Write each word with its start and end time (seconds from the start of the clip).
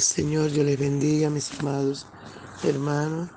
Señor. 0.00 0.50
Yo 0.50 0.64
les 0.64 0.78
bendiga, 0.78 1.30
mis 1.30 1.58
amados 1.60 2.06
hermanos. 2.62 3.28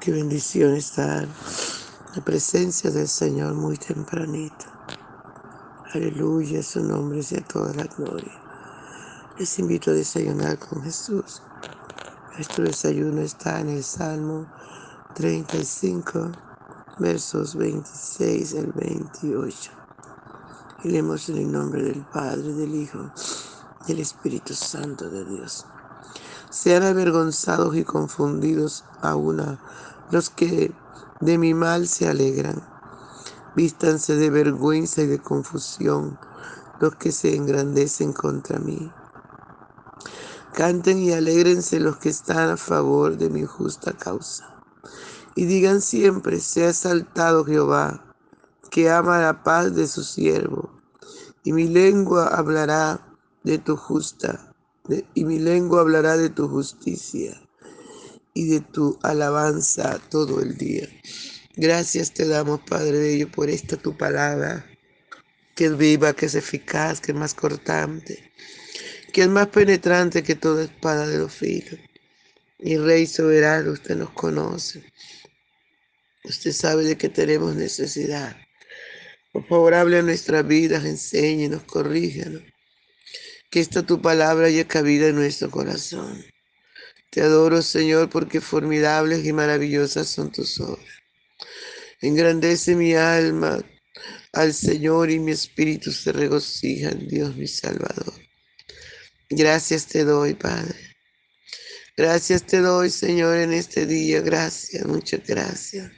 Qué 0.00 0.12
bendición 0.12 0.74
estar 0.74 1.22
en 1.24 1.28
la 2.14 2.24
presencia 2.24 2.90
del 2.90 3.08
Señor 3.08 3.54
muy 3.54 3.76
tempranito. 3.76 4.66
Aleluya, 5.94 6.62
su 6.62 6.82
nombre 6.82 7.22
sea 7.22 7.42
toda 7.44 7.72
la 7.74 7.84
gloria. 7.84 8.32
Les 9.38 9.58
invito 9.58 9.90
a 9.90 9.94
desayunar 9.94 10.58
con 10.58 10.82
Jesús. 10.82 11.42
Nuestro 12.34 12.64
desayuno 12.64 13.20
está 13.20 13.60
en 13.60 13.68
el 13.68 13.84
Salmo 13.84 14.46
35, 15.14 16.32
versos 16.98 17.54
26 17.54 18.54
al 18.54 18.72
28. 18.72 19.70
Y 20.84 20.88
leemos 20.88 21.28
en 21.28 21.38
el 21.38 21.52
nombre 21.52 21.82
del 21.82 22.04
Padre, 22.06 22.52
del 22.54 22.74
Hijo 22.74 23.10
y 23.86 23.92
el 23.92 24.00
Espíritu 24.00 24.54
Santo 24.54 25.08
de 25.08 25.24
Dios. 25.24 25.66
Sean 26.52 26.82
avergonzados 26.82 27.74
y 27.76 27.82
confundidos 27.82 28.84
a 29.00 29.16
una 29.16 29.58
los 30.10 30.28
que 30.28 30.70
de 31.20 31.38
mi 31.38 31.54
mal 31.54 31.88
se 31.88 32.06
alegran. 32.06 32.62
Vístanse 33.56 34.16
de 34.16 34.28
vergüenza 34.28 35.00
y 35.00 35.06
de 35.06 35.18
confusión 35.18 36.18
los 36.78 36.94
que 36.96 37.10
se 37.10 37.34
engrandecen 37.34 38.12
contra 38.12 38.58
mí. 38.58 38.92
Canten 40.52 40.98
y 40.98 41.12
alégrense 41.12 41.80
los 41.80 41.96
que 41.96 42.10
están 42.10 42.50
a 42.50 42.58
favor 42.58 43.16
de 43.16 43.30
mi 43.30 43.46
justa 43.46 43.94
causa. 43.94 44.54
Y 45.34 45.46
digan 45.46 45.80
siempre, 45.80 46.38
sea 46.38 46.68
exaltado 46.68 47.46
Jehová, 47.46 48.14
que 48.70 48.90
ama 48.90 49.22
la 49.22 49.42
paz 49.42 49.74
de 49.74 49.86
su 49.86 50.04
siervo. 50.04 50.70
Y 51.44 51.54
mi 51.54 51.66
lengua 51.66 52.26
hablará 52.26 53.00
de 53.42 53.56
tu 53.56 53.74
justa, 53.74 54.51
y 55.14 55.24
mi 55.24 55.38
lengua 55.38 55.80
hablará 55.80 56.16
de 56.16 56.30
tu 56.30 56.48
justicia 56.48 57.40
y 58.34 58.48
de 58.48 58.60
tu 58.60 58.98
alabanza 59.02 60.00
todo 60.10 60.40
el 60.40 60.56
día. 60.56 60.88
Gracias 61.54 62.12
te 62.12 62.26
damos, 62.26 62.60
Padre 62.62 62.98
Bello, 62.98 63.30
por 63.30 63.50
esta 63.50 63.76
tu 63.76 63.96
palabra, 63.96 64.66
que 65.54 65.66
es 65.66 65.76
viva, 65.76 66.14
que 66.14 66.26
es 66.26 66.34
eficaz, 66.34 67.00
que 67.00 67.12
es 67.12 67.18
más 67.18 67.34
cortante, 67.34 68.32
que 69.12 69.22
es 69.22 69.28
más 69.28 69.48
penetrante 69.48 70.22
que 70.22 70.34
toda 70.34 70.64
espada 70.64 71.06
de 71.06 71.18
los 71.18 71.32
filos. 71.32 71.78
Mi 72.58 72.76
Rey 72.78 73.06
soberano, 73.06 73.72
usted 73.72 73.96
nos 73.96 74.10
conoce. 74.10 74.84
Usted 76.24 76.52
sabe 76.52 76.84
de 76.84 76.96
que 76.96 77.08
tenemos 77.08 77.54
necesidad. 77.54 78.36
Por 79.32 79.46
favor, 79.46 79.74
hable 79.74 79.98
a 79.98 80.02
nuestras 80.02 80.46
vidas, 80.46 80.84
enséñenos, 80.84 81.64
corríjanos 81.64 82.42
que 83.52 83.60
esta 83.60 83.82
tu 83.82 84.00
palabra 84.00 84.46
haya 84.46 84.66
cabida 84.66 85.08
en 85.08 85.16
nuestro 85.16 85.50
corazón. 85.50 86.24
Te 87.10 87.20
adoro, 87.20 87.60
Señor, 87.60 88.08
porque 88.08 88.40
formidables 88.40 89.26
y 89.26 89.32
maravillosas 89.34 90.08
son 90.08 90.32
tus 90.32 90.58
obras. 90.58 90.96
Engrandece 92.00 92.74
mi 92.74 92.94
alma 92.94 93.62
al 94.32 94.54
Señor 94.54 95.10
y 95.10 95.18
mi 95.18 95.32
espíritu 95.32 95.92
se 95.92 96.12
regocija 96.12 96.92
en 96.92 97.06
Dios 97.06 97.36
mi 97.36 97.46
Salvador. 97.46 98.14
Gracias 99.28 99.86
te 99.86 100.04
doy, 100.04 100.32
Padre. 100.32 100.96
Gracias 101.94 102.46
te 102.46 102.60
doy, 102.60 102.88
Señor, 102.88 103.36
en 103.36 103.52
este 103.52 103.84
día. 103.84 104.22
Gracias, 104.22 104.86
muchas 104.86 105.26
gracias. 105.26 105.92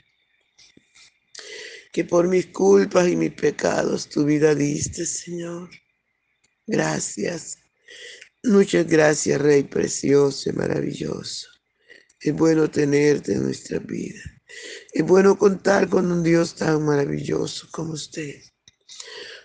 Que 1.93 2.03
por 2.03 2.27
mis 2.27 2.47
culpas 2.47 3.07
y 3.07 3.15
mis 3.15 3.31
pecados 3.31 4.09
tu 4.09 4.25
vida 4.25 4.53
diste, 4.53 5.05
Señor. 5.05 5.69
Gracias. 6.67 7.59
Muchas 8.43 8.87
gracias, 8.87 9.41
Rey 9.41 9.63
precioso 9.63 10.49
y 10.49 10.53
maravilloso. 10.53 11.47
Es 12.19 12.33
bueno 12.33 12.69
tenerte 12.69 13.33
en 13.33 13.43
nuestra 13.43 13.79
vida. 13.79 14.19
Es 14.91 15.03
bueno 15.03 15.37
contar 15.37 15.89
con 15.89 16.11
un 16.11 16.23
Dios 16.23 16.55
tan 16.55 16.83
maravilloso 16.83 17.67
como 17.71 17.93
usted. 17.93 18.41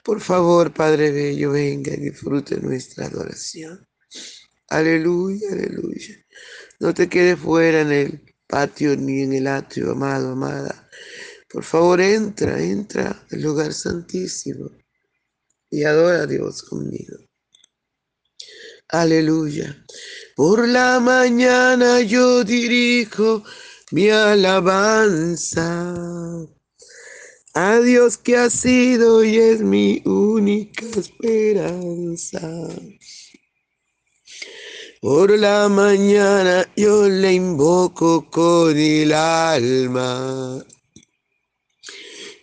Por 0.02 0.20
favor, 0.20 0.72
Padre 0.72 1.10
Bello, 1.10 1.52
venga 1.52 1.92
y 1.92 1.98
disfrute 1.98 2.58
nuestra 2.58 3.06
adoración. 3.06 3.86
Aleluya, 4.68 5.48
aleluya. 5.52 6.14
No 6.78 6.94
te 6.94 7.08
quedes 7.08 7.38
fuera 7.38 7.82
en 7.82 7.92
el 7.92 8.34
patio 8.46 8.96
ni 8.96 9.22
en 9.22 9.34
el 9.34 9.46
atrio, 9.46 9.92
amado, 9.92 10.32
amada. 10.32 10.88
Por 11.50 11.64
favor, 11.64 12.00
entra, 12.00 12.62
entra 12.62 13.26
al 13.30 13.42
lugar 13.42 13.74
santísimo 13.74 14.70
y 15.70 15.84
adora 15.84 16.22
a 16.22 16.26
Dios 16.26 16.62
conmigo. 16.62 17.16
Aleluya. 18.88 19.84
Por 20.34 20.66
la 20.66 20.98
mañana 21.00 22.00
yo 22.00 22.42
dirijo 22.44 23.44
mi 23.92 24.10
alabanza 24.10 25.94
a 27.54 27.80
Dios 27.80 28.16
que 28.16 28.36
ha 28.36 28.50
sido 28.50 29.24
y 29.24 29.36
es 29.38 29.60
mi 29.60 30.02
única 30.04 30.86
esperanza. 30.98 32.40
Por 35.00 35.38
la 35.38 35.68
mañana 35.68 36.68
yo 36.76 37.08
le 37.08 37.32
invoco 37.32 38.28
con 38.30 38.76
el 38.76 39.12
alma 39.12 40.64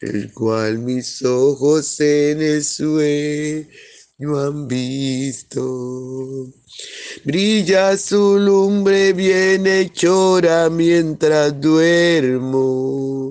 el 0.00 0.32
cual 0.32 0.78
mis 0.78 1.22
ojos 1.22 2.00
en 2.00 2.40
el 2.40 2.64
sueño 2.64 4.38
han 4.38 4.66
visto. 4.66 6.46
Brilla 7.24 7.96
su 7.98 8.38
lumbre 8.38 9.12
bienhechora 9.12 10.70
mientras 10.70 11.60
duermo. 11.60 13.30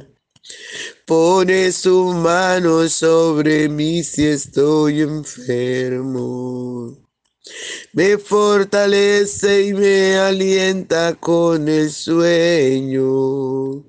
Pone 1.08 1.72
su 1.72 2.14
mano 2.14 2.88
sobre 2.88 3.68
mí 3.68 4.04
si 4.04 4.28
estoy 4.28 5.02
enfermo. 5.02 6.96
Me 7.94 8.20
fortalece 8.20 9.64
y 9.68 9.74
me 9.74 10.18
alienta 10.18 11.16
con 11.16 11.68
el 11.68 11.92
sueño 11.92 13.89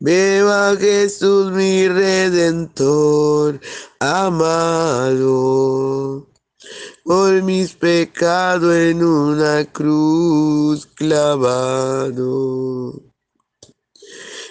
Veo 0.00 0.50
a 0.50 0.74
Jesús 0.76 1.52
mi 1.52 1.86
redentor 1.88 3.60
amado, 4.00 5.12
por 7.04 7.42
mis 7.42 7.74
pecados 7.74 8.74
en 8.74 9.04
una 9.04 9.64
cruz 9.72 10.86
clavado. 10.86 12.34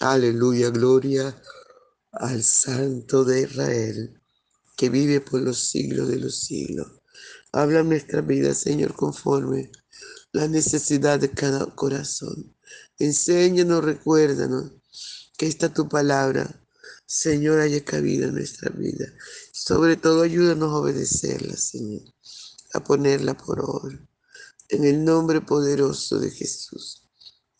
Aleluya, 0.00 0.68
gloria 0.68 1.42
al 2.12 2.42
Santo 2.44 3.24
de 3.24 3.42
Israel, 3.42 4.20
que 4.76 4.90
vive 4.90 5.22
por 5.22 5.40
los 5.40 5.70
siglos 5.70 6.08
de 6.08 6.18
los 6.18 6.36
siglos. 6.36 6.86
Habla 7.50 7.82
nuestra 7.82 8.20
vida, 8.20 8.52
Señor, 8.54 8.94
conforme 8.94 9.72
la 10.32 10.48
necesidad 10.48 11.18
de 11.18 11.30
cada 11.30 11.64
corazón. 11.74 12.54
Enséñanos, 12.98 13.82
recuérdanos 13.82 14.72
que 15.38 15.46
esta 15.46 15.72
tu 15.72 15.88
palabra, 15.88 16.62
Señor, 17.06 17.60
haya 17.60 17.82
cabida 17.82 18.26
en 18.26 18.34
nuestra 18.34 18.68
vida. 18.68 19.06
Sobre 19.50 19.96
todo, 19.96 20.22
ayúdanos 20.22 20.72
a 20.72 20.76
obedecerla, 20.76 21.56
Señor, 21.56 22.02
a 22.74 22.84
ponerla 22.84 23.34
por 23.34 23.60
obra. 23.60 23.98
En 24.68 24.84
el 24.84 25.02
nombre 25.02 25.40
poderoso 25.40 26.18
de 26.18 26.30
Jesús. 26.30 27.02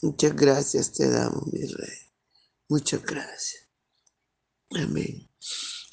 Muchas 0.03 0.37
gracias 0.37 0.93
te 0.93 1.09
damos, 1.09 1.51
mi 1.51 1.65
Rey. 1.65 2.06
Muchas 2.69 3.03
gracias. 3.03 3.69
Amén. 4.71 5.31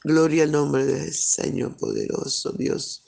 Gloria 0.03 0.43
al 0.43 0.51
nombre 0.51 0.85
del 0.85 1.13
Señor 1.13 1.77
poderoso, 1.77 2.51
Dios. 2.53 3.05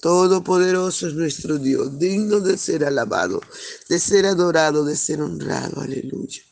Todopoderoso 0.00 1.08
es 1.08 1.14
nuestro 1.14 1.58
Dios, 1.58 1.98
digno 1.98 2.40
de 2.40 2.56
ser 2.56 2.84
alabado, 2.84 3.40
de 3.88 3.98
ser 3.98 4.24
adorado, 4.24 4.84
de 4.84 4.96
ser 4.96 5.20
honrado. 5.20 5.80
Aleluya. 5.80 6.42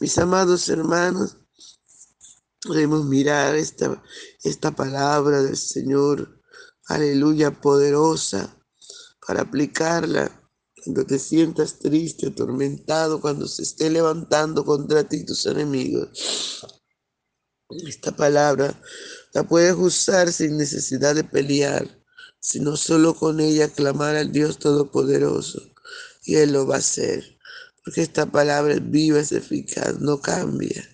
Mis 0.00 0.18
amados 0.18 0.68
hermanos, 0.68 1.36
podemos 2.60 3.04
mirar 3.04 3.54
esta, 3.54 4.02
esta 4.42 4.72
palabra 4.72 5.42
del 5.42 5.56
Señor, 5.56 6.40
aleluya, 6.86 7.60
poderosa, 7.60 8.56
para 9.24 9.42
aplicarla 9.42 10.41
cuando 10.82 11.04
te 11.06 11.18
sientas 11.18 11.78
triste, 11.78 12.28
atormentado, 12.28 13.20
cuando 13.20 13.46
se 13.46 13.62
esté 13.62 13.90
levantando 13.90 14.64
contra 14.64 15.08
ti 15.08 15.24
tus 15.24 15.46
enemigos. 15.46 16.66
Esta 17.86 18.14
palabra 18.14 18.80
la 19.32 19.44
puedes 19.44 19.74
usar 19.76 20.32
sin 20.32 20.58
necesidad 20.58 21.14
de 21.14 21.24
pelear, 21.24 22.04
sino 22.40 22.76
solo 22.76 23.14
con 23.14 23.40
ella 23.40 23.68
clamar 23.68 24.16
al 24.16 24.32
Dios 24.32 24.58
Todopoderoso. 24.58 25.62
Y 26.24 26.36
Él 26.36 26.52
lo 26.52 26.66
va 26.66 26.76
a 26.76 26.78
hacer 26.78 27.32
porque 27.84 28.02
esta 28.02 28.26
palabra 28.26 28.74
es 28.74 28.90
viva, 28.90 29.20
es 29.20 29.32
eficaz, 29.32 29.98
no 29.98 30.20
cambia. 30.20 30.88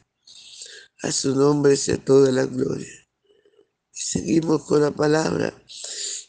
A 1.03 1.13
su 1.13 1.35
nombre 1.35 1.77
sea 1.77 2.03
toda 2.03 2.33
la 2.33 2.47
gloria. 2.47 2.93
Y 3.93 4.01
seguimos 4.01 4.65
con 4.65 4.83
la 4.83 4.91
palabra. 4.91 5.55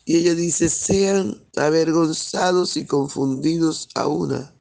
Y 0.10 0.16
ella 0.18 0.34
dice, 0.34 0.70
sean 0.70 1.48
avergonzados 1.56 2.78
y 2.78 2.88
confundidos 2.88 3.90
a 3.94 4.08
una 4.08 4.60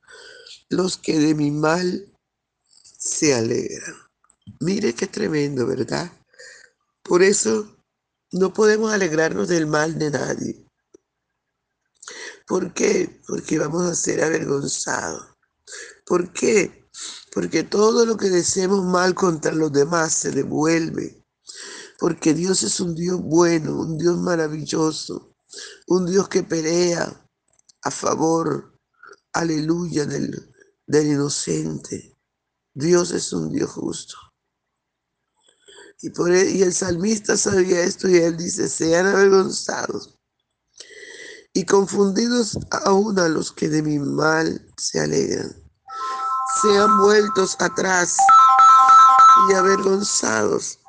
los 0.68 0.98
que 0.98 1.18
de 1.18 1.34
mi 1.34 1.50
mal 1.50 2.14
se 2.98 3.32
alegran. 3.32 3.94
Mire 4.60 4.92
qué 4.92 5.06
tremendo, 5.06 5.66
¿verdad? 5.66 6.12
Por 7.02 7.22
eso 7.22 7.78
no 8.30 8.52
podemos 8.52 8.92
alegrarnos 8.92 9.48
del 9.48 9.66
mal 9.66 9.98
de 9.98 10.10
nadie. 10.10 10.66
¿Por 12.46 12.74
qué? 12.74 13.18
Porque 13.26 13.58
vamos 13.58 13.86
a 13.86 13.94
ser 13.94 14.22
avergonzados. 14.22 15.28
¿Por 16.04 16.30
qué? 16.34 16.90
Porque 17.32 17.62
todo 17.62 18.04
lo 18.04 18.18
que 18.18 18.28
deseemos 18.28 18.84
mal 18.84 19.14
contra 19.14 19.52
los 19.52 19.72
demás 19.72 20.12
se 20.12 20.30
devuelve. 20.30 21.24
Porque 21.98 22.34
Dios 22.34 22.62
es 22.64 22.80
un 22.80 22.94
Dios 22.94 23.18
bueno, 23.22 23.80
un 23.80 23.96
Dios 23.96 24.18
maravilloso, 24.18 25.27
un 25.86 26.06
Dios 26.06 26.28
que 26.28 26.42
pelea 26.42 27.28
a 27.82 27.90
favor, 27.90 28.78
aleluya, 29.32 30.04
del, 30.04 30.54
del 30.86 31.06
inocente. 31.06 32.16
Dios 32.74 33.10
es 33.10 33.32
un 33.32 33.50
Dios 33.50 33.70
justo. 33.70 34.16
Y, 36.00 36.10
por 36.10 36.32
e, 36.32 36.50
y 36.50 36.62
el 36.62 36.72
salmista 36.72 37.36
sabía 37.36 37.82
esto 37.82 38.08
y 38.08 38.16
él 38.16 38.36
dice, 38.36 38.68
sean 38.68 39.06
avergonzados 39.06 40.14
y 41.52 41.64
confundidos 41.64 42.56
aún 42.70 43.18
a 43.18 43.28
los 43.28 43.50
que 43.52 43.68
de 43.68 43.82
mi 43.82 43.98
mal 43.98 44.64
se 44.76 45.00
alegran 45.00 45.68
sean 46.60 46.98
vueltos 46.98 47.56
atrás 47.60 48.16
y 49.48 49.54
avergonzados. 49.54 50.80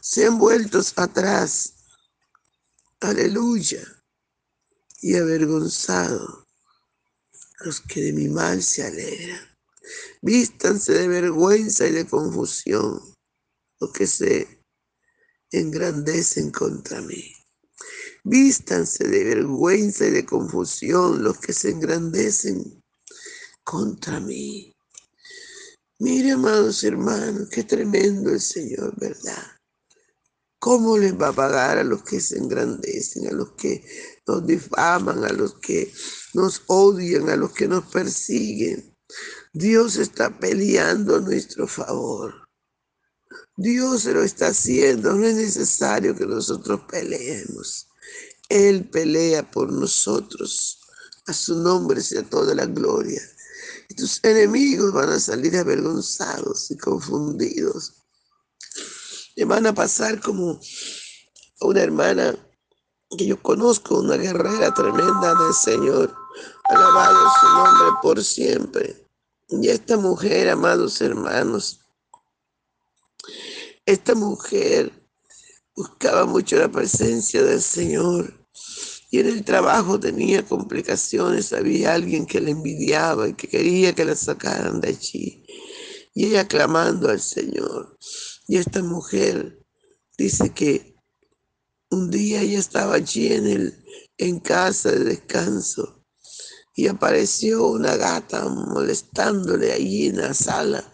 Sean 0.00 0.38
vueltos 0.38 0.94
atrás. 0.96 1.73
Aleluya. 3.04 3.82
Y 5.02 5.16
avergonzados 5.16 6.46
los 7.60 7.82
que 7.82 8.00
de 8.00 8.12
mi 8.14 8.28
mal 8.28 8.62
se 8.62 8.82
alegran. 8.82 9.46
Vístanse 10.22 10.94
de 10.94 11.08
vergüenza 11.08 11.86
y 11.86 11.92
de 11.92 12.06
confusión 12.06 13.14
los 13.78 13.92
que 13.92 14.06
se 14.06 14.62
engrandecen 15.50 16.50
contra 16.50 17.02
mí. 17.02 17.30
Vístanse 18.24 19.06
de 19.06 19.22
vergüenza 19.22 20.06
y 20.06 20.10
de 20.10 20.24
confusión 20.24 21.22
los 21.22 21.38
que 21.38 21.52
se 21.52 21.72
engrandecen 21.72 22.82
contra 23.62 24.18
mí. 24.18 24.72
Mire, 25.98 26.32
amados 26.32 26.82
hermanos, 26.82 27.50
qué 27.50 27.64
tremendo 27.64 28.30
el 28.30 28.40
Señor, 28.40 28.98
¿verdad? 28.98 29.54
¿Cómo 30.64 30.96
les 30.96 31.12
va 31.12 31.28
a 31.28 31.32
pagar 31.34 31.76
a 31.76 31.84
los 31.84 32.02
que 32.04 32.18
se 32.20 32.38
engrandecen, 32.38 33.28
a 33.28 33.32
los 33.32 33.50
que 33.52 33.84
nos 34.26 34.46
difaman, 34.46 35.22
a 35.22 35.30
los 35.30 35.58
que 35.58 35.92
nos 36.32 36.62
odian, 36.68 37.28
a 37.28 37.36
los 37.36 37.52
que 37.52 37.68
nos 37.68 37.84
persiguen? 37.84 38.96
Dios 39.52 39.96
está 39.96 40.38
peleando 40.38 41.16
a 41.16 41.20
nuestro 41.20 41.68
favor. 41.68 42.48
Dios 43.58 44.04
se 44.04 44.14
lo 44.14 44.22
está 44.22 44.46
haciendo, 44.46 45.12
no 45.12 45.26
es 45.26 45.34
necesario 45.34 46.16
que 46.16 46.24
nosotros 46.24 46.80
peleemos. 46.90 47.86
Él 48.48 48.88
pelea 48.88 49.50
por 49.50 49.70
nosotros. 49.70 50.80
A 51.26 51.34
su 51.34 51.60
nombre 51.60 52.00
sea 52.00 52.22
toda 52.22 52.54
la 52.54 52.64
gloria 52.64 53.20
tus 53.96 54.20
enemigos 54.24 54.92
van 54.92 55.10
a 55.10 55.20
salir 55.20 55.56
avergonzados 55.56 56.70
y 56.70 56.76
confundidos. 56.76 58.03
Le 59.36 59.44
van 59.44 59.66
a 59.66 59.74
pasar 59.74 60.20
como 60.20 60.60
una 61.60 61.80
hermana 61.80 62.36
que 63.16 63.26
yo 63.26 63.40
conozco, 63.42 64.00
una 64.00 64.16
guerrera 64.16 64.72
tremenda 64.74 65.34
del 65.34 65.54
Señor. 65.54 66.14
Alabado 66.64 67.18
su 67.40 67.46
nombre 67.48 67.98
por 68.02 68.24
siempre. 68.24 69.06
Y 69.48 69.68
esta 69.68 69.96
mujer, 69.96 70.48
amados 70.48 71.00
hermanos, 71.00 71.80
esta 73.86 74.14
mujer 74.14 74.92
buscaba 75.76 76.24
mucho 76.24 76.56
la 76.56 76.68
presencia 76.68 77.42
del 77.42 77.60
Señor 77.60 78.44
y 79.14 79.20
en 79.20 79.28
el 79.28 79.44
trabajo 79.44 80.00
tenía 80.00 80.44
complicaciones, 80.44 81.52
había 81.52 81.94
alguien 81.94 82.26
que 82.26 82.40
la 82.40 82.50
envidiaba 82.50 83.28
y 83.28 83.34
que 83.34 83.46
quería 83.46 83.94
que 83.94 84.04
la 84.04 84.16
sacaran 84.16 84.80
de 84.80 84.88
allí. 84.88 85.46
Y 86.14 86.26
ella 86.26 86.48
clamando 86.48 87.08
al 87.08 87.20
Señor. 87.20 87.96
Y 88.46 88.56
esta 88.58 88.82
mujer 88.82 89.64
dice 90.18 90.52
que 90.52 90.94
un 91.90 92.10
día 92.10 92.42
ella 92.42 92.58
estaba 92.58 92.94
allí 92.94 93.32
en, 93.32 93.46
el, 93.46 93.84
en 94.18 94.40
casa 94.40 94.90
de 94.90 95.04
descanso 95.04 96.04
y 96.74 96.88
apareció 96.88 97.68
una 97.68 97.96
gata 97.96 98.48
molestándole 98.48 99.72
allí 99.72 100.06
en 100.06 100.18
la 100.18 100.34
sala. 100.34 100.92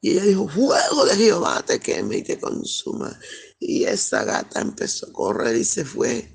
Y 0.00 0.10
ella 0.10 0.24
dijo, 0.24 0.48
fuego 0.48 1.06
de 1.06 1.16
Jehová 1.16 1.64
te 1.66 1.80
queme 1.80 2.18
y 2.18 2.22
te 2.22 2.38
consuma. 2.38 3.18
Y 3.58 3.84
esa 3.84 4.24
gata 4.24 4.60
empezó 4.60 5.06
a 5.06 5.12
correr 5.12 5.56
y 5.56 5.64
se 5.64 5.84
fue. 5.84 6.28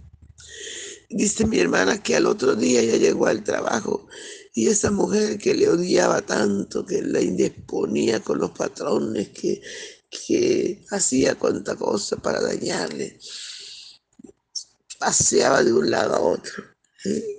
Dice 1.09 1.45
mi 1.45 1.59
hermana 1.59 2.01
que 2.01 2.15
al 2.15 2.25
otro 2.25 2.55
día 2.55 2.81
ella 2.81 2.97
llegó 2.97 3.27
al 3.27 3.43
trabajo 3.43 4.07
y 4.53 4.67
esa 4.67 4.89
mujer 4.89 5.37
que 5.37 5.53
le 5.53 5.69
odiaba 5.69 6.21
tanto, 6.21 6.85
que 6.85 7.01
la 7.01 7.21
indisponía 7.21 8.21
con 8.21 8.39
los 8.39 8.51
patrones, 8.51 9.29
que, 9.29 9.61
que 10.09 10.85
hacía 10.91 11.35
cuanta 11.35 11.75
cosa 11.75 12.17
para 12.17 12.41
dañarle, 12.41 13.19
paseaba 14.99 15.63
de 15.63 15.73
un 15.73 15.89
lado 15.91 16.15
a 16.15 16.19
otro. 16.19 16.63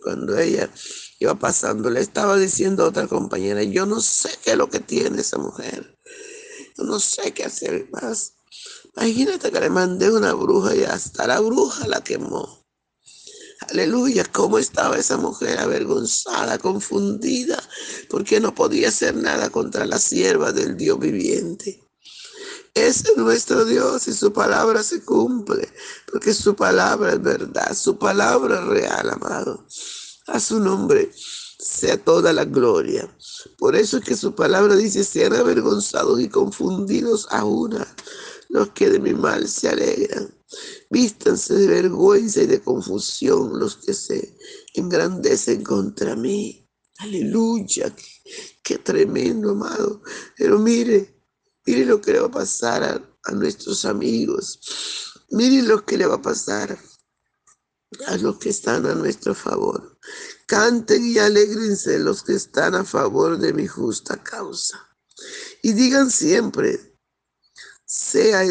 Cuando 0.03 0.39
ella 0.39 0.71
iba 1.19 1.39
pasando, 1.39 1.91
le 1.91 2.01
estaba 2.01 2.37
diciendo 2.37 2.85
a 2.85 2.89
otra 2.89 3.07
compañera, 3.07 3.63
yo 3.63 3.87
no 3.87 4.01
sé 4.01 4.31
qué 4.43 4.53
es 4.53 4.57
lo 4.57 4.71
que 4.71 4.81
tiene 4.81 5.21
esa 5.21 5.37
mujer, 5.37 5.97
yo 6.77 6.85
no 6.85 7.01
sé 7.01 7.33
qué 7.33 7.45
hacer 7.45 7.89
más. 7.91 8.35
Imagínate 8.97 9.51
que 9.51 9.61
le 9.61 9.71
mandé 9.71 10.11
una 10.11 10.33
bruja 10.33 10.75
y 10.75 10.85
hasta 10.85 11.27
la 11.27 11.41
bruja 11.41 11.87
la 11.87 12.03
quemó. 12.03 12.67
Aleluya, 13.69 14.25
cómo 14.25 14.59
estaba 14.59 14.97
esa 14.97 15.17
mujer 15.17 15.59
avergonzada, 15.59 16.59
confundida, 16.59 17.63
porque 18.09 18.41
no 18.41 18.55
podía 18.55 18.89
hacer 18.89 19.17
nada 19.17 19.51
contra 19.51 19.85
la 19.85 19.99
sierva 19.99 20.53
del 20.53 20.77
Dios 20.77 20.99
viviente. 20.99 21.88
Ese 22.87 23.11
es 23.11 23.16
nuestro 23.16 23.64
Dios 23.64 24.06
y 24.06 24.12
su 24.12 24.32
palabra 24.32 24.85
se 24.85 25.02
cumple, 25.02 25.68
porque 26.12 26.32
su 26.32 26.54
palabra 26.54 27.12
es 27.12 27.23
verdad, 27.23 27.75
su 27.75 27.99
palabra 27.99 28.61
es 28.61 28.66
real, 28.66 29.11
amado. 29.11 29.66
A 30.28 30.38
su 30.38 30.61
nombre 30.61 31.11
sea 31.58 31.97
toda 32.02 32.32
la 32.32 32.44
gloria. 32.44 33.12
Por 33.58 33.75
eso 33.75 33.97
es 33.99 34.04
que 34.04 34.16
su 34.16 34.35
palabra 34.35 34.76
dice, 34.76 35.02
sean 35.02 35.35
avergonzados 35.35 36.20
y 36.20 36.28
confundidos 36.28 37.26
a 37.30 37.44
una 37.44 37.87
los 38.49 38.70
que 38.70 38.90
de 38.90 39.00
mi 39.00 39.12
mal 39.12 39.49
se 39.49 39.68
alegran. 39.68 40.32
Vístanse 40.88 41.54
de 41.54 41.66
vergüenza 41.66 42.42
y 42.42 42.47
de 42.47 42.61
confusión 42.61 43.58
los 43.58 43.76
que 43.76 43.92
se 43.92 44.37
engrandecen 44.75 45.62
contra 45.64 46.16
mí. 46.16 46.66
Aleluya, 46.99 47.94
qué, 48.62 48.78
tremendo, 48.78 49.50
amado. 49.50 50.02
Pero 50.37 50.58
mire, 50.58 51.18
mire 51.69 51.85
lo 51.85 52.01
que 52.01 52.13
le 52.13 52.21
va 52.21 52.29
a 52.29 52.31
pasar 52.31 52.83
a, 52.83 53.33
nuestros 53.33 53.85
amigos. 53.85 54.59
Mire 55.31 55.61
lo 55.63 55.85
que 55.85 55.99
le 55.99 56.07
va 56.07 56.15
a 56.15 56.23
pasar 56.23 56.79
a 58.07 58.17
los 58.17 58.39
que 58.39 58.49
están 58.49 58.87
a 58.87 58.95
nuestro 58.95 59.35
favor. 59.35 59.99
Canten 60.47 61.05
y 61.05 61.19
alegrense 61.19 61.99
los 61.99 62.23
que 62.23 62.35
están 62.35 62.75
a 62.75 62.85
favor 62.85 63.39
de 63.39 63.53
mi 63.53 63.67
justa 63.67 64.17
causa. 64.23 64.79
Y 65.61 65.75
digan 65.75 66.11
siempre, 66.11 66.97
sea 67.85 68.47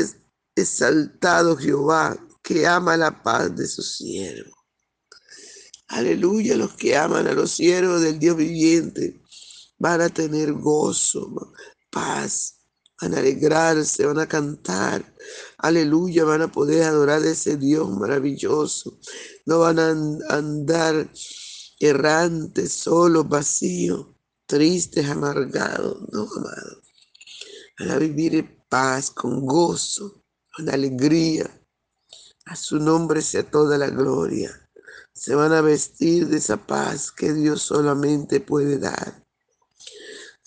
exaltado 0.56 1.58
Jehová, 1.58 2.16
que 2.44 2.68
ama 2.68 2.98
la 2.98 3.24
paz 3.24 3.56
de 3.56 3.68
su 3.68 3.82
siervo. 3.82 4.56
Aleluya, 5.88 6.56
los 6.56 6.76
que 6.76 6.96
aman 6.96 7.26
a 7.26 7.34
los 7.34 7.52
siervos 7.52 8.02
del 8.02 8.20
Dios 8.20 8.38
viviente 8.38 9.24
van 9.80 10.02
a 10.02 10.10
tener 10.10 10.54
gozo, 10.54 11.52
paz, 11.90 12.57
van 13.02 13.14
a 13.14 13.20
alegrarse, 13.20 14.06
van 14.06 14.20
a 14.20 14.28
cantar. 14.28 15.04
Aleluya, 15.58 16.26
van 16.26 16.42
a 16.42 16.52
poder 16.52 16.84
adorar 16.84 17.22
a 17.22 17.30
ese 17.30 17.58
Dios 17.58 17.90
maravilloso. 17.90 19.00
No 19.46 19.60
van 19.60 19.80
a 19.80 19.90
andar 20.36 21.10
errantes, 21.80 22.74
solos, 22.74 23.28
vacíos, 23.28 24.08
tristes, 24.46 25.08
amargados. 25.10 25.98
No, 26.12 26.28
amado. 26.38 26.82
Van 27.80 27.92
a 27.92 27.98
vivir 27.98 28.36
en 28.36 28.64
paz, 28.70 29.12
con 29.12 29.46
gozo, 29.46 30.24
con 30.56 30.70
alegría. 30.70 31.50
A 32.46 32.56
su 32.56 32.80
nombre 32.80 33.22
sea 33.22 33.44
toda 33.44 33.78
la 33.78 33.90
gloria. 33.90 34.70
Se 35.14 35.36
van 35.36 35.52
a 35.52 35.62
vestir 35.62 36.28
de 36.28 36.38
esa 36.38 36.58
paz 36.58 37.12
que 37.12 37.34
Dios 37.34 37.62
solamente 37.62 38.40
puede 38.40 38.78
dar. 38.78 39.27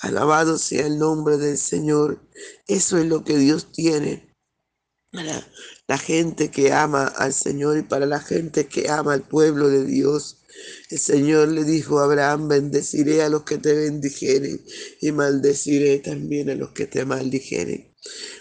Alabado 0.01 0.59
sea 0.59 0.87
el 0.87 0.99
nombre 0.99 1.37
del 1.37 1.59
Señor. 1.59 2.21
Eso 2.67 2.99
es 2.99 3.07
lo 3.07 3.23
que 3.23 3.37
Dios 3.37 3.71
tiene 3.71 4.35
para 5.13 5.47
la 5.89 5.99
gente 5.99 6.51
que 6.51 6.73
ama 6.73 7.07
al 7.07 7.35
Señor 7.35 7.79
y 7.79 7.83
para 7.83 8.07
la 8.07 8.21
gente 8.21 8.67
que 8.67 8.89
ama 8.89 9.13
al 9.13 9.23
pueblo 9.23 9.69
de 9.69 9.85
Dios. 9.85 10.39
El 10.89 10.99
Señor 10.99 11.49
le 11.49 11.65
dijo 11.65 12.01
a 12.01 12.05
Abraham, 12.05 12.49
bendeciré 12.49 13.23
a 13.23 13.29
los 13.29 13.43
que 13.43 13.59
te 13.59 13.75
bendijeren 13.75 14.65
y 15.01 15.13
maldeciré 15.13 15.99
también 15.99 16.49
a 16.49 16.55
los 16.55 16.71
que 16.71 16.87
te 16.87 17.05
maldijeren. 17.05 17.95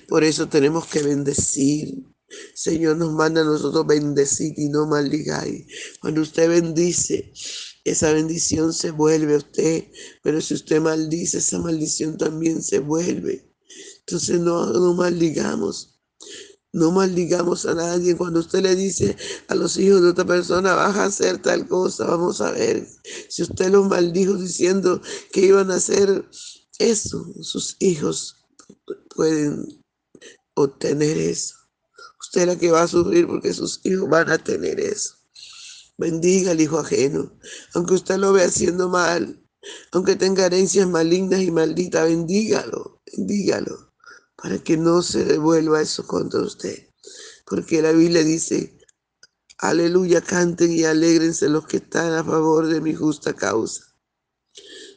Por 0.08 0.24
eso 0.24 0.48
tenemos 0.48 0.86
que 0.88 1.02
bendecir. 1.02 2.06
Señor 2.54 2.98
nos 2.98 3.12
manda 3.14 3.42
a 3.42 3.46
nosotros 3.46 3.86
bendecir 3.88 4.54
y 4.58 4.70
no 4.70 4.86
maldigáis. 4.86 5.66
Cuando 6.00 6.22
usted 6.22 6.48
bendice, 6.48 7.34
esa 7.84 8.14
bendición 8.14 8.74
se 8.74 8.92
vuelve 8.92 9.36
a 9.36 9.38
usted, 9.38 9.86
pero 10.24 10.42
si 10.42 10.54
usted 10.54 10.82
maldice, 10.82 11.40
esa 11.40 11.60
maldición 11.60 12.18
también 12.18 12.62
se 12.62 12.80
vuelve. 12.80 13.50
Entonces 14.00 14.40
no, 14.40 14.66
no 14.66 14.94
maldigamos. 14.94 16.00
No 16.72 16.92
maldigamos 16.92 17.66
a 17.66 17.74
nadie. 17.74 18.16
Cuando 18.16 18.42
usted 18.42 18.62
le 18.62 18.76
dice 18.76 19.16
a 19.48 19.56
los 19.56 19.78
hijos 19.78 20.02
de 20.02 20.10
otra 20.10 20.26
persona, 20.26 20.76
vas 20.76 20.96
a 20.98 21.06
hacer 21.06 21.42
tal 21.42 21.68
cosa, 21.68 22.06
vamos 22.06 22.42
a 22.42 22.52
ver. 22.52 22.88
Si 23.30 23.42
usted 23.44 23.72
los 23.72 23.88
maldijo 23.88 24.36
diciendo 24.36 25.02
que 25.32 25.42
iban 25.42 25.72
a 25.72 25.76
hacer 25.76 26.30
eso, 26.78 27.34
sus 27.42 27.76
hijos 27.80 28.46
pueden 29.16 29.84
obtener 30.56 31.18
eso. 31.18 31.56
Usted 32.20 32.42
es 32.42 32.48
la 32.48 32.56
que 32.58 32.72
va 32.72 32.84
a 32.84 32.88
sufrir 32.88 33.26
porque 33.26 33.54
sus 33.54 33.80
hijos 33.84 34.10
van 34.10 34.30
a 34.30 34.38
tener 34.38 34.80
eso. 34.80 35.19
Bendiga 36.00 36.52
al 36.52 36.62
hijo 36.62 36.80
ajeno, 36.80 37.38
aunque 37.74 37.96
usted 37.96 38.16
lo 38.16 38.32
vea 38.32 38.46
haciendo 38.46 38.88
mal, 38.88 39.46
aunque 39.92 40.16
tenga 40.16 40.46
herencias 40.46 40.88
malignas 40.88 41.42
y 41.42 41.52
malditas, 41.52 42.08
bendígalo, 42.08 43.02
bendígalo, 43.06 43.92
para 44.38 44.60
que 44.60 44.78
no 44.78 45.02
se 45.02 45.26
devuelva 45.26 45.82
eso 45.82 46.08
contra 46.08 46.40
usted. 46.40 46.88
Porque 47.46 47.82
la 47.82 47.92
Biblia 47.92 48.24
dice, 48.24 48.80
aleluya, 49.58 50.22
canten 50.22 50.72
y 50.72 50.86
alegrense 50.86 51.50
los 51.50 51.68
que 51.68 51.78
están 51.78 52.14
a 52.14 52.24
favor 52.24 52.68
de 52.68 52.80
mi 52.80 52.96
justa 52.96 53.34
causa. 53.34 53.84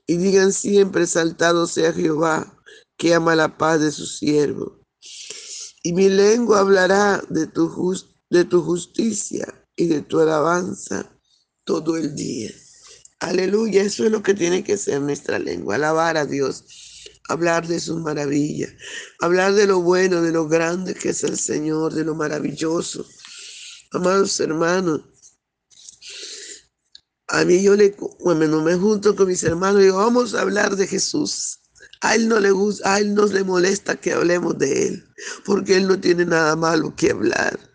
Y 0.07 0.19
digan 0.19 0.53
siempre, 0.53 1.03
exaltado 1.03 1.67
sea 1.67 1.93
Jehová, 1.93 2.63
que 2.97 3.13
ama 3.13 3.35
la 3.35 3.59
paz 3.59 3.81
de 3.81 3.91
su 3.91 4.07
siervo. 4.07 4.87
Y 5.83 5.95
mi 5.95 6.09
lengua 6.09 6.61
hablará 6.61 7.25
de 7.29 7.49
tu, 7.49 7.93
de 8.31 8.45
tu 8.45 8.63
justicia 8.63 9.62
y 9.77 9.87
de 9.87 10.03
tu 10.03 10.21
alabanza 10.21 11.11
todo 11.65 11.97
el 11.97 12.15
día. 12.15 12.51
Aleluya, 13.21 13.83
eso 13.83 14.05
es 14.05 14.11
lo 14.11 14.23
que 14.23 14.35
tiene 14.35 14.65
que 14.65 14.77
ser 14.77 15.01
nuestra 15.01 15.39
lengua, 15.39 15.77
alabar 15.77 16.17
a 16.17 16.27
Dios, 16.27 16.65
hablar 17.29 17.67
de 17.69 17.79
sus 17.79 18.01
maravillas, 18.01 18.73
hablar 19.21 19.55
de 19.55 19.67
lo 19.67 19.81
bueno, 19.81 20.23
de 20.23 20.33
lo 20.33 20.49
grande 20.49 20.95
que 20.95 21.11
es 21.11 21.23
el 21.23 21.39
Señor, 21.39 21.95
de 21.95 22.05
lo 22.05 22.15
maravilloso. 22.15 23.07
Amados 23.93 24.41
hermanos, 24.41 25.03
a 27.29 27.45
mí 27.45 27.63
yo 27.63 27.77
le, 27.77 27.97
bueno, 28.21 28.61
me 28.61 28.75
junto 28.75 29.17
con 29.17 29.29
mis 29.29 29.43
hermanos 29.45 29.81
y 29.81 29.85
digo, 29.85 29.99
vamos 29.99 30.35
a 30.35 30.43
hablar 30.43 30.77
de 30.77 30.87
Jesús. 30.87 31.61
A 32.03 32.15
él 32.17 32.29
no 32.29 32.41
le 32.41 32.51
gusta, 32.51 32.95
a 32.95 32.99
él 32.99 33.15
no 33.15 33.27
le 33.27 33.45
molesta 33.45 33.97
que 33.97 34.13
hablemos 34.13 34.59
de 34.59 34.89
él, 34.89 35.05
porque 35.45 35.77
él 35.77 35.87
no 35.87 35.99
tiene 36.01 36.27
nada 36.27 36.57
malo 36.57 36.95
que 36.97 37.13
hablar. 37.13 37.72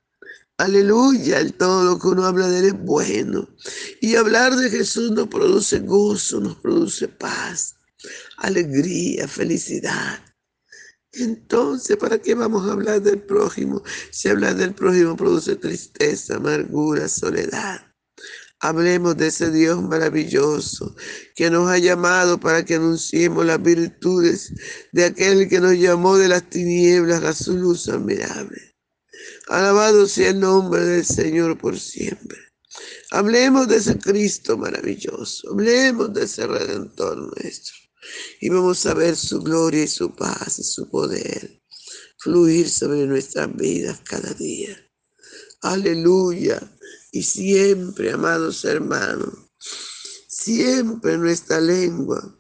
Aleluya, 0.60 1.40
el 1.40 1.54
todo 1.54 1.84
lo 1.84 2.00
que 2.00 2.08
uno 2.08 2.26
habla 2.26 2.48
de 2.48 2.60
él 2.60 2.66
es 2.66 2.80
bueno. 2.80 3.48
Y 4.02 4.16
hablar 4.16 4.56
de 4.56 4.72
Jesús 4.72 5.12
nos 5.12 5.28
produce 5.28 5.80
gozo, 5.80 6.40
nos 6.40 6.56
produce 6.56 7.08
paz, 7.08 7.76
alegría, 8.38 9.28
felicidad. 9.28 10.20
Entonces, 11.12 11.96
¿para 11.98 12.20
qué 12.20 12.34
vamos 12.34 12.68
a 12.68 12.74
hablar 12.74 13.04
del 13.04 13.22
prójimo? 13.22 13.84
Si 14.12 14.30
hablar 14.30 14.56
del 14.56 14.74
prójimo 14.74 15.16
produce 15.16 15.56
tristeza, 15.58 16.38
amargura, 16.38 17.08
soledad. 17.08 17.82
Hablemos 18.60 19.16
de 19.16 19.28
ese 19.28 19.52
Dios 19.52 19.84
maravilloso 19.84 20.96
que 21.36 21.52
nos 21.52 21.70
ha 21.70 21.78
llamado 21.78 22.40
para 22.40 22.66
que 22.66 22.76
anunciemos 22.76 23.46
las 23.46 23.62
virtudes 23.62 24.52
de 24.92 25.06
aquel 25.06 25.48
que 25.48 25.60
nos 25.60 25.74
llamó 25.74 26.18
de 26.18 26.30
las 26.30 26.50
tinieblas 26.50 27.24
a 27.24 27.34
su 27.34 27.56
luz 27.56 27.88
admirable. 27.90 28.67
Alabado 29.50 30.08
sea 30.08 30.32
el 30.32 30.40
nombre 30.40 30.84
del 30.84 31.06
Señor 31.06 31.58
por 31.58 31.80
siempre. 31.80 32.38
Hablemos 33.12 33.68
de 33.68 33.78
ese 33.78 33.98
Cristo 33.98 34.58
maravilloso, 34.58 35.50
hablemos 35.52 36.14
de 36.14 36.26
ese 36.26 36.46
Redentor 36.46 37.18
nuestro. 37.18 37.74
Y 38.42 38.50
vamos 38.50 38.86
a 38.86 38.94
ver 38.94 39.16
su 39.16 39.42
gloria 39.42 39.84
y 39.84 39.88
su 39.88 40.14
paz 40.16 40.60
y 40.60 40.64
su 40.64 40.90
poder 40.90 41.62
fluir 42.18 42.70
sobre 42.70 43.06
nuestras 43.06 43.56
vidas 43.56 44.02
cada 44.04 44.34
día. 44.34 44.78
Aleluya. 45.62 46.62
Y 47.12 47.24
siempre, 47.24 48.12
amados 48.12 48.66
hermanos, 48.66 49.34
siempre 50.28 51.18
nuestra 51.18 51.62
lengua 51.62 52.38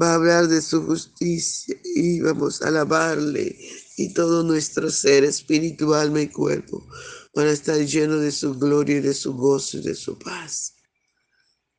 va 0.00 0.12
a 0.12 0.14
hablar 0.14 0.48
de 0.48 0.60
su 0.60 0.82
justicia 0.84 1.76
y 1.84 2.20
vamos 2.20 2.62
a 2.62 2.68
alabarle 2.68 3.58
y 4.02 4.12
todo 4.12 4.42
nuestro 4.42 4.90
ser 4.90 5.22
espiritual, 5.24 6.10
mi 6.10 6.26
cuerpo, 6.26 6.84
para 7.32 7.52
estar 7.52 7.78
lleno 7.78 8.16
de 8.18 8.32
su 8.32 8.58
gloria 8.58 8.96
y 8.96 9.00
de 9.00 9.14
su 9.14 9.34
gozo 9.34 9.78
y 9.78 9.82
de 9.82 9.94
su 9.94 10.18
paz. 10.18 10.74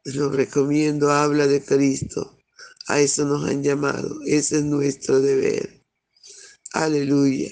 Lo 0.05 0.29
recomiendo, 0.29 1.11
habla 1.11 1.47
de 1.47 1.61
Cristo. 1.61 2.39
A 2.87 3.01
eso 3.01 3.25
nos 3.25 3.47
han 3.49 3.61
llamado. 3.61 4.19
Ese 4.25 4.59
es 4.59 4.63
nuestro 4.63 5.19
deber. 5.21 5.85
Aleluya. 6.73 7.51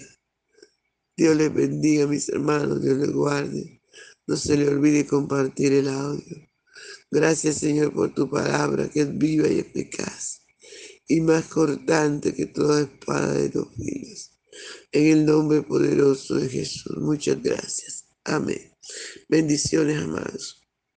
Dios 1.18 1.36
les 1.36 1.54
bendiga, 1.54 2.08
mis 2.08 2.30
hermanos. 2.30 2.82
Dios 2.82 2.98
les 2.98 3.12
guarde. 3.12 3.82
No 4.26 4.38
se 4.38 4.58
le 4.58 4.70
olvide 4.70 5.06
compartir 5.06 5.74
el 5.74 5.90
audio. 5.90 6.38
Gracias, 7.10 7.58
Señor, 7.58 7.94
por 7.94 8.14
tu 8.14 8.30
palabra 8.30 8.90
que 8.90 9.02
es 9.02 9.18
viva 9.18 9.48
y 9.50 9.60
eficaz 9.60 10.42
y 11.08 11.20
más 11.20 11.46
cortante 11.48 12.34
que 12.34 12.46
toda 12.46 12.82
espada 12.82 13.34
de 13.34 13.50
dos 13.50 13.68
filos. 13.76 14.31
En 14.92 15.08
el 15.08 15.26
nombre 15.26 15.62
poderoso 15.64 16.36
de 16.36 16.50
Jesús. 16.50 16.98
Muchas 16.98 17.42
gracias. 17.42 18.06
Amén. 18.24 18.72
Bendiciones, 19.30 19.98
amados. 20.02 20.61